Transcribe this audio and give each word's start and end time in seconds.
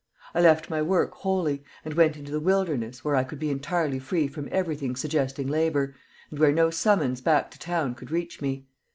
I 0.33 0.41
left 0.41 0.67
my 0.67 0.81
work 0.81 1.11
wholly, 1.13 1.63
and 1.85 1.93
went 1.93 2.17
into 2.17 2.31
the 2.31 2.39
wilderness, 2.39 3.05
where 3.05 3.15
I 3.15 3.23
could 3.23 3.37
be 3.37 3.51
entirely 3.51 3.99
free 3.99 4.27
from 4.27 4.49
everything 4.51 4.95
suggesting 4.95 5.47
labor, 5.47 5.93
and 6.31 6.39
where 6.39 6.51
no 6.51 6.71
summons 6.71 7.21
back 7.21 7.51
to 7.51 7.59
town 7.59 7.93
could 7.93 8.09
reach 8.09 8.41
me. 8.41 8.65